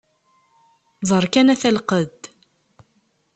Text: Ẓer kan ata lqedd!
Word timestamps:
Ẓer 1.09 1.25
kan 1.33 1.47
ata 1.53 1.69
lqedd! 1.77 2.21